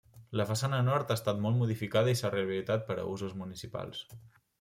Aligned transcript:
La 0.39 0.45
façana 0.51 0.77
nord 0.85 1.11
ha 1.11 1.17
estat 1.19 1.43
molt 1.43 1.59
modificada 1.59 2.13
i 2.15 2.19
s'ha 2.21 2.31
rehabilitat 2.37 2.87
per 2.89 2.97
a 3.03 3.05
usos 3.13 3.37
municipals. 3.43 4.01